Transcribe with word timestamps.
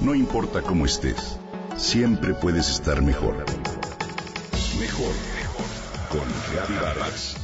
No 0.00 0.14
importa 0.14 0.62
cómo 0.62 0.84
estés, 0.84 1.38
siempre 1.76 2.34
puedes 2.34 2.68
estar 2.68 3.02
mejor. 3.02 3.36
Mejor, 4.78 5.14
mejor. 5.34 5.66
Con 6.10 6.28
Reavivadas. 6.52 7.36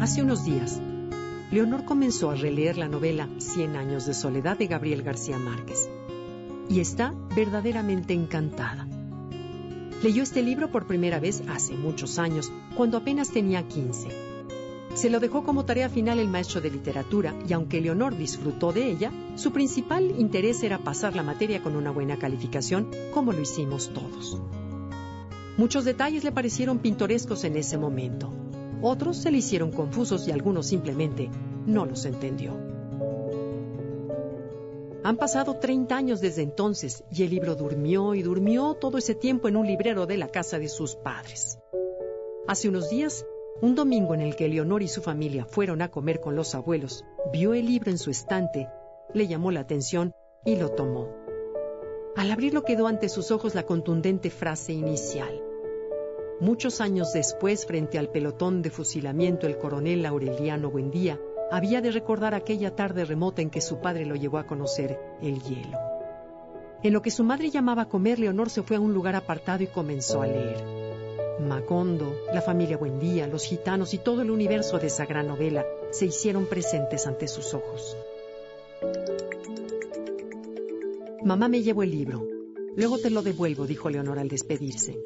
Hace 0.00 0.22
unos 0.22 0.44
días, 0.44 0.80
Leonor 1.50 1.84
comenzó 1.84 2.30
a 2.30 2.36
releer 2.36 2.78
la 2.78 2.88
novela 2.88 3.28
Cien 3.38 3.76
años 3.76 4.06
de 4.06 4.14
soledad 4.14 4.56
de 4.56 4.66
Gabriel 4.66 5.02
García 5.02 5.38
Márquez 5.38 5.90
y 6.68 6.80
está 6.80 7.12
verdaderamente 7.34 8.14
encantada. 8.14 8.86
Leyó 10.06 10.22
este 10.22 10.40
libro 10.40 10.70
por 10.70 10.86
primera 10.86 11.18
vez 11.18 11.42
hace 11.48 11.74
muchos 11.74 12.20
años, 12.20 12.52
cuando 12.76 12.96
apenas 12.96 13.32
tenía 13.32 13.66
15. 13.66 14.06
Se 14.94 15.10
lo 15.10 15.18
dejó 15.18 15.42
como 15.42 15.64
tarea 15.64 15.88
final 15.88 16.20
el 16.20 16.28
maestro 16.28 16.60
de 16.60 16.70
literatura 16.70 17.34
y 17.48 17.52
aunque 17.52 17.80
Leonor 17.80 18.16
disfrutó 18.16 18.72
de 18.72 18.88
ella, 18.88 19.10
su 19.34 19.50
principal 19.50 20.14
interés 20.16 20.62
era 20.62 20.78
pasar 20.78 21.16
la 21.16 21.24
materia 21.24 21.60
con 21.60 21.74
una 21.74 21.90
buena 21.90 22.20
calificación, 22.20 22.88
como 23.12 23.32
lo 23.32 23.40
hicimos 23.40 23.92
todos. 23.92 24.40
Muchos 25.56 25.84
detalles 25.84 26.22
le 26.22 26.30
parecieron 26.30 26.78
pintorescos 26.78 27.42
en 27.42 27.56
ese 27.56 27.76
momento. 27.76 28.32
Otros 28.82 29.16
se 29.16 29.32
le 29.32 29.38
hicieron 29.38 29.72
confusos 29.72 30.28
y 30.28 30.30
algunos 30.30 30.68
simplemente 30.68 31.30
no 31.66 31.84
los 31.84 32.04
entendió. 32.04 32.75
Han 35.06 35.18
pasado 35.18 35.54
30 35.54 35.96
años 35.96 36.20
desde 36.20 36.42
entonces 36.42 37.04
y 37.12 37.22
el 37.22 37.30
libro 37.30 37.54
durmió 37.54 38.16
y 38.16 38.22
durmió 38.22 38.74
todo 38.74 38.98
ese 38.98 39.14
tiempo 39.14 39.46
en 39.46 39.56
un 39.56 39.64
librero 39.64 40.04
de 40.04 40.16
la 40.16 40.26
casa 40.26 40.58
de 40.58 40.68
sus 40.68 40.96
padres. 40.96 41.60
Hace 42.48 42.68
unos 42.68 42.90
días, 42.90 43.24
un 43.62 43.76
domingo 43.76 44.14
en 44.14 44.20
el 44.20 44.34
que 44.34 44.48
Leonor 44.48 44.82
y 44.82 44.88
su 44.88 45.02
familia 45.02 45.44
fueron 45.44 45.80
a 45.80 45.92
comer 45.92 46.18
con 46.18 46.34
los 46.34 46.56
abuelos, 46.56 47.04
vio 47.32 47.54
el 47.54 47.66
libro 47.66 47.92
en 47.92 47.98
su 47.98 48.10
estante, 48.10 48.68
le 49.14 49.28
llamó 49.28 49.52
la 49.52 49.60
atención 49.60 50.12
y 50.44 50.56
lo 50.56 50.70
tomó. 50.70 51.14
Al 52.16 52.32
abrirlo 52.32 52.64
quedó 52.64 52.88
ante 52.88 53.08
sus 53.08 53.30
ojos 53.30 53.54
la 53.54 53.62
contundente 53.62 54.28
frase 54.30 54.72
inicial. 54.72 55.40
Muchos 56.40 56.80
años 56.80 57.12
después, 57.12 57.64
frente 57.64 58.00
al 58.00 58.10
pelotón 58.10 58.60
de 58.60 58.70
fusilamiento, 58.70 59.46
el 59.46 59.56
coronel 59.56 60.04
Aureliano 60.04 60.68
Buendía 60.68 61.20
había 61.50 61.80
de 61.80 61.90
recordar 61.90 62.34
aquella 62.34 62.74
tarde 62.74 63.04
remota 63.04 63.42
en 63.42 63.50
que 63.50 63.60
su 63.60 63.80
padre 63.80 64.06
lo 64.06 64.16
llevó 64.16 64.38
a 64.38 64.46
conocer 64.46 64.98
el 65.22 65.42
hielo. 65.42 65.78
En 66.82 66.92
lo 66.92 67.02
que 67.02 67.10
su 67.10 67.24
madre 67.24 67.50
llamaba 67.50 67.88
comer, 67.88 68.18
Leonor 68.18 68.50
se 68.50 68.62
fue 68.62 68.76
a 68.76 68.80
un 68.80 68.92
lugar 68.92 69.16
apartado 69.16 69.62
y 69.62 69.66
comenzó 69.66 70.22
a 70.22 70.26
leer. 70.26 70.64
Macondo, 71.40 72.14
la 72.32 72.40
familia 72.40 72.76
Buendía, 72.76 73.26
los 73.26 73.44
gitanos 73.44 73.92
y 73.94 73.98
todo 73.98 74.22
el 74.22 74.30
universo 74.30 74.78
de 74.78 74.86
esa 74.86 75.04
gran 75.04 75.26
novela 75.26 75.64
se 75.90 76.06
hicieron 76.06 76.46
presentes 76.46 77.06
ante 77.06 77.28
sus 77.28 77.54
ojos. 77.54 77.96
Mamá 81.24 81.48
me 81.48 81.62
llevó 81.62 81.82
el 81.82 81.90
libro. 81.90 82.26
Luego 82.76 82.98
te 82.98 83.10
lo 83.10 83.22
devuelvo, 83.22 83.66
dijo 83.66 83.90
Leonor 83.90 84.18
al 84.18 84.28
despedirse. 84.28 84.98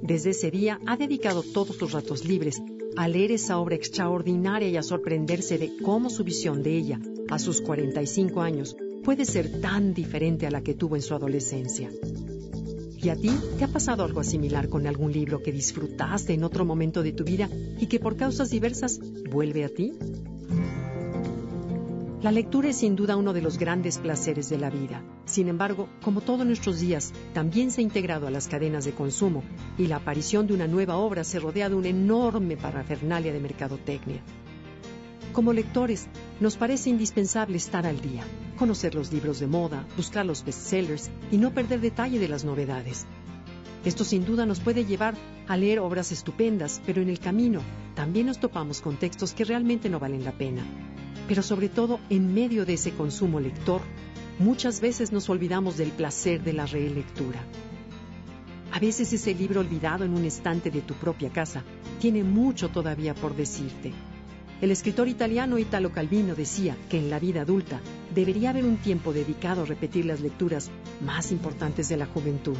Desde 0.00 0.30
ese 0.30 0.50
día 0.50 0.80
ha 0.86 0.96
dedicado 0.96 1.42
todos 1.42 1.76
sus 1.76 1.92
ratos 1.92 2.24
libres 2.24 2.60
a 2.96 3.08
leer 3.08 3.32
esa 3.32 3.58
obra 3.58 3.76
extraordinaria 3.76 4.68
y 4.68 4.76
a 4.76 4.82
sorprenderse 4.82 5.58
de 5.58 5.76
cómo 5.82 6.10
su 6.10 6.24
visión 6.24 6.62
de 6.62 6.76
ella, 6.76 7.00
a 7.30 7.38
sus 7.38 7.60
45 7.60 8.40
años, 8.40 8.76
puede 9.04 9.24
ser 9.24 9.60
tan 9.60 9.94
diferente 9.94 10.46
a 10.46 10.50
la 10.50 10.62
que 10.62 10.74
tuvo 10.74 10.96
en 10.96 11.02
su 11.02 11.14
adolescencia. 11.14 11.90
¿Y 12.96 13.08
a 13.08 13.16
ti 13.16 13.30
te 13.58 13.64
ha 13.64 13.68
pasado 13.68 14.02
algo 14.02 14.24
similar 14.24 14.68
con 14.68 14.86
algún 14.86 15.12
libro 15.12 15.42
que 15.42 15.52
disfrutaste 15.52 16.32
en 16.32 16.42
otro 16.42 16.64
momento 16.64 17.02
de 17.02 17.12
tu 17.12 17.22
vida 17.22 17.48
y 17.78 17.86
que 17.86 18.00
por 18.00 18.16
causas 18.16 18.50
diversas 18.50 18.98
vuelve 19.30 19.64
a 19.64 19.68
ti? 19.68 19.92
La 22.22 22.32
lectura 22.32 22.70
es 22.70 22.78
sin 22.78 22.96
duda 22.96 23.14
uno 23.14 23.34
de 23.34 23.42
los 23.42 23.58
grandes 23.58 23.98
placeres 23.98 24.48
de 24.48 24.56
la 24.56 24.70
vida. 24.70 25.02
Sin 25.26 25.48
embargo, 25.48 25.86
como 26.02 26.22
todos 26.22 26.46
nuestros 26.46 26.80
días, 26.80 27.12
también 27.34 27.70
se 27.70 27.82
ha 27.82 27.84
integrado 27.84 28.26
a 28.26 28.30
las 28.30 28.48
cadenas 28.48 28.86
de 28.86 28.92
consumo 28.92 29.42
y 29.76 29.86
la 29.86 29.96
aparición 29.96 30.46
de 30.46 30.54
una 30.54 30.66
nueva 30.66 30.96
obra 30.96 31.24
se 31.24 31.38
rodea 31.38 31.68
de 31.68 31.74
una 31.74 31.88
enorme 31.88 32.56
parafernalia 32.56 33.34
de 33.34 33.40
mercadotecnia. 33.40 34.22
Como 35.34 35.52
lectores, 35.52 36.08
nos 36.40 36.56
parece 36.56 36.88
indispensable 36.88 37.58
estar 37.58 37.84
al 37.84 38.00
día, 38.00 38.24
conocer 38.56 38.94
los 38.94 39.12
libros 39.12 39.38
de 39.38 39.48
moda, 39.48 39.86
buscar 39.94 40.24
los 40.24 40.42
bestsellers 40.42 41.10
y 41.30 41.36
no 41.36 41.52
perder 41.52 41.82
detalle 41.82 42.18
de 42.18 42.28
las 42.28 42.46
novedades. 42.46 43.04
Esto 43.84 44.04
sin 44.04 44.24
duda 44.24 44.46
nos 44.46 44.60
puede 44.60 44.86
llevar 44.86 45.14
a 45.46 45.58
leer 45.58 45.80
obras 45.80 46.12
estupendas, 46.12 46.80
pero 46.86 47.02
en 47.02 47.10
el 47.10 47.18
camino 47.18 47.60
también 47.94 48.26
nos 48.26 48.40
topamos 48.40 48.80
con 48.80 48.96
textos 48.96 49.34
que 49.34 49.44
realmente 49.44 49.90
no 49.90 50.00
valen 50.00 50.24
la 50.24 50.32
pena. 50.32 50.64
Pero 51.28 51.42
sobre 51.42 51.68
todo, 51.68 52.00
en 52.10 52.32
medio 52.32 52.64
de 52.64 52.74
ese 52.74 52.92
consumo 52.92 53.40
lector, 53.40 53.80
muchas 54.38 54.80
veces 54.80 55.12
nos 55.12 55.28
olvidamos 55.28 55.76
del 55.76 55.90
placer 55.90 56.42
de 56.42 56.52
la 56.52 56.66
relectura. 56.66 57.40
A 58.72 58.78
veces 58.78 59.12
ese 59.12 59.34
libro 59.34 59.60
olvidado 59.60 60.04
en 60.04 60.14
un 60.14 60.24
estante 60.24 60.70
de 60.70 60.82
tu 60.82 60.94
propia 60.94 61.30
casa 61.30 61.62
tiene 62.00 62.22
mucho 62.22 62.68
todavía 62.68 63.14
por 63.14 63.34
decirte. 63.34 63.92
El 64.60 64.70
escritor 64.70 65.08
italiano 65.08 65.58
Italo 65.58 65.92
Calvino 65.92 66.34
decía 66.34 66.76
que 66.88 66.98
en 66.98 67.10
la 67.10 67.18
vida 67.18 67.42
adulta 67.42 67.80
debería 68.14 68.50
haber 68.50 68.64
un 68.64 68.78
tiempo 68.78 69.12
dedicado 69.12 69.62
a 69.62 69.66
repetir 69.66 70.06
las 70.06 70.20
lecturas 70.20 70.70
más 71.04 71.30
importantes 71.30 71.88
de 71.88 71.98
la 71.98 72.06
juventud. 72.06 72.56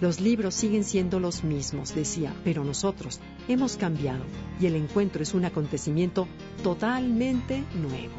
Los 0.00 0.20
libros 0.20 0.54
siguen 0.54 0.84
siendo 0.84 1.18
los 1.18 1.42
mismos, 1.42 1.92
decía, 1.92 2.32
pero 2.44 2.62
nosotros 2.62 3.20
hemos 3.48 3.76
cambiado 3.76 4.22
y 4.60 4.66
el 4.66 4.76
encuentro 4.76 5.24
es 5.24 5.34
un 5.34 5.44
acontecimiento 5.44 6.28
totalmente 6.62 7.64
nuevo. 7.74 8.14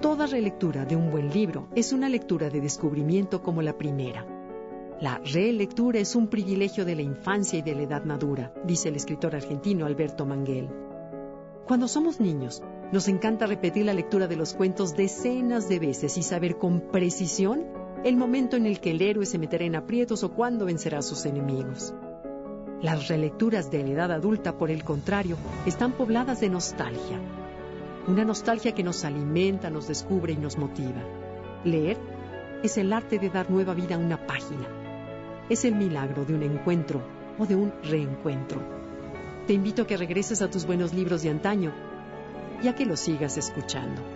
Toda 0.00 0.26
relectura 0.26 0.84
de 0.84 0.94
un 0.94 1.10
buen 1.10 1.32
libro 1.32 1.66
es 1.74 1.92
una 1.92 2.08
lectura 2.08 2.50
de 2.50 2.60
descubrimiento 2.60 3.42
como 3.42 3.62
la 3.62 3.76
primera. 3.76 4.24
La 5.00 5.18
relectura 5.18 5.98
es 5.98 6.14
un 6.14 6.28
privilegio 6.28 6.84
de 6.84 6.94
la 6.94 7.02
infancia 7.02 7.58
y 7.58 7.62
de 7.62 7.74
la 7.74 7.82
edad 7.82 8.04
madura, 8.04 8.54
dice 8.64 8.90
el 8.90 8.94
escritor 8.94 9.34
argentino 9.34 9.86
Alberto 9.86 10.24
Manguel. 10.24 10.68
Cuando 11.66 11.88
somos 11.88 12.20
niños, 12.20 12.62
nos 12.92 13.08
encanta 13.08 13.46
repetir 13.46 13.86
la 13.86 13.92
lectura 13.92 14.28
de 14.28 14.36
los 14.36 14.54
cuentos 14.54 14.94
decenas 14.94 15.68
de 15.68 15.80
veces 15.80 16.16
y 16.16 16.22
saber 16.22 16.56
con 16.56 16.80
precisión 16.80 17.64
el 18.06 18.16
momento 18.16 18.56
en 18.56 18.66
el 18.66 18.78
que 18.78 18.92
el 18.92 19.02
héroe 19.02 19.26
se 19.26 19.36
meterá 19.36 19.64
en 19.64 19.74
aprietos 19.74 20.22
o 20.22 20.30
cuándo 20.30 20.66
vencerá 20.66 20.98
a 20.98 21.02
sus 21.02 21.26
enemigos. 21.26 21.92
Las 22.80 23.08
relecturas 23.08 23.68
de 23.72 23.82
la 23.82 23.90
edad 23.90 24.12
adulta, 24.12 24.56
por 24.56 24.70
el 24.70 24.84
contrario, 24.84 25.36
están 25.66 25.90
pobladas 25.90 26.38
de 26.38 26.48
nostalgia. 26.48 27.20
Una 28.06 28.24
nostalgia 28.24 28.70
que 28.76 28.84
nos 28.84 29.04
alimenta, 29.04 29.70
nos 29.70 29.88
descubre 29.88 30.34
y 30.34 30.36
nos 30.36 30.56
motiva. 30.56 31.02
Leer 31.64 31.96
es 32.62 32.78
el 32.78 32.92
arte 32.92 33.18
de 33.18 33.28
dar 33.28 33.50
nueva 33.50 33.74
vida 33.74 33.96
a 33.96 33.98
una 33.98 34.24
página. 34.24 34.68
Es 35.48 35.64
el 35.64 35.74
milagro 35.74 36.24
de 36.24 36.34
un 36.34 36.44
encuentro 36.44 37.02
o 37.40 37.44
de 37.44 37.56
un 37.56 37.72
reencuentro. 37.82 38.60
Te 39.48 39.52
invito 39.52 39.82
a 39.82 39.86
que 39.88 39.96
regreses 39.96 40.42
a 40.42 40.48
tus 40.48 40.64
buenos 40.64 40.94
libros 40.94 41.24
de 41.24 41.30
antaño 41.30 41.72
y 42.62 42.68
a 42.68 42.74
que 42.76 42.86
los 42.86 43.00
sigas 43.00 43.36
escuchando. 43.36 44.15